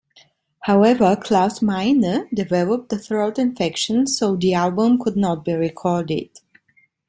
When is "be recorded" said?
5.45-6.29